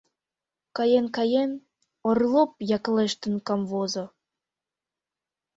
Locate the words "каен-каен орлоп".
0.75-2.51